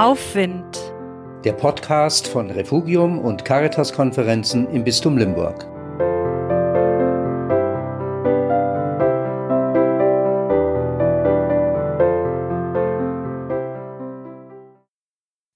Aufwind. 0.00 0.78
Der 1.44 1.52
Podcast 1.52 2.26
von 2.26 2.50
Refugium 2.50 3.18
und 3.18 3.44
Caritas-Konferenzen 3.44 4.66
im 4.72 4.82
Bistum 4.82 5.18
Limburg. 5.18 5.66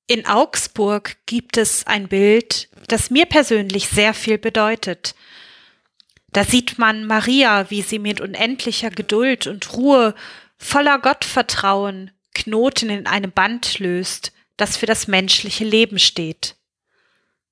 In 0.08 0.26
Augsburg 0.26 1.16
gibt 1.24 1.56
es 1.56 1.86
ein 1.86 2.08
Bild, 2.08 2.68
das 2.88 3.10
mir 3.10 3.24
persönlich 3.24 3.88
sehr 3.88 4.12
viel 4.12 4.36
bedeutet. 4.36 5.14
Da 6.32 6.44
sieht 6.44 6.78
man 6.78 7.06
Maria, 7.06 7.70
wie 7.70 7.80
sie 7.80 7.98
mit 7.98 8.20
unendlicher 8.20 8.90
Geduld 8.90 9.46
und 9.46 9.72
Ruhe, 9.72 10.14
voller 10.58 10.98
Gottvertrauen, 10.98 12.10
Knoten 12.34 12.90
in 12.90 13.06
einem 13.06 13.30
Band 13.30 13.78
löst, 13.78 14.33
das 14.56 14.76
für 14.76 14.86
das 14.86 15.06
menschliche 15.08 15.64
Leben 15.64 15.98
steht. 15.98 16.56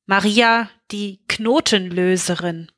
Maria, 0.06 0.70
die 0.90 1.20
Knotenlöserin. 1.28 2.70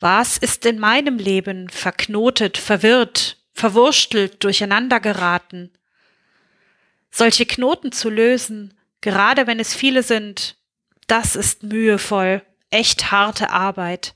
Was 0.00 0.38
ist 0.38 0.66
in 0.66 0.78
meinem 0.78 1.18
Leben 1.18 1.68
verknotet, 1.68 2.58
verwirrt, 2.58 3.38
verwurstelt, 3.52 4.42
durcheinander 4.42 5.00
geraten? 5.00 5.72
Solche 7.10 7.46
Knoten 7.46 7.92
zu 7.92 8.10
lösen, 8.10 8.78
gerade 9.00 9.46
wenn 9.46 9.60
es 9.60 9.74
viele 9.74 10.02
sind, 10.02 10.56
das 11.06 11.36
ist 11.36 11.62
mühevoll, 11.62 12.42
echt 12.70 13.12
harte 13.12 13.50
Arbeit. 13.50 14.14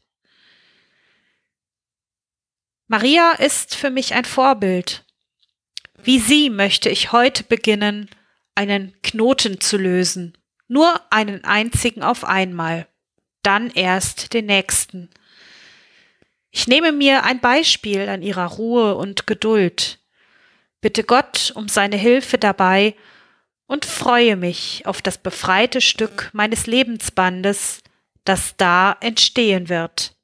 Maria 2.86 3.32
ist 3.32 3.74
für 3.74 3.90
mich 3.90 4.14
ein 4.14 4.24
Vorbild. 4.24 5.04
Wie 6.02 6.18
sie 6.18 6.50
möchte 6.50 6.88
ich 6.88 7.12
heute 7.12 7.44
beginnen, 7.44 8.08
einen 8.54 8.94
Knoten 9.02 9.60
zu 9.60 9.76
lösen. 9.76 10.36
Nur 10.68 11.00
einen 11.10 11.44
einzigen 11.44 12.02
auf 12.02 12.24
einmal. 12.24 12.86
Dann 13.42 13.70
erst 13.70 14.32
den 14.34 14.46
nächsten. 14.46 15.10
Ich 16.50 16.66
nehme 16.66 16.92
mir 16.92 17.24
ein 17.24 17.40
Beispiel 17.40 18.08
an 18.08 18.22
ihrer 18.22 18.46
Ruhe 18.46 18.94
und 18.96 19.26
Geduld. 19.26 19.98
Bitte 20.80 21.04
Gott 21.04 21.52
um 21.54 21.68
seine 21.68 21.96
Hilfe 21.96 22.38
dabei 22.38 22.94
und 23.66 23.84
freue 23.84 24.36
mich 24.36 24.86
auf 24.86 25.02
das 25.02 25.18
befreite 25.18 25.80
Stück 25.80 26.30
meines 26.32 26.66
Lebensbandes, 26.66 27.82
das 28.24 28.56
da 28.56 28.96
entstehen 29.00 29.68
wird. 29.68 30.17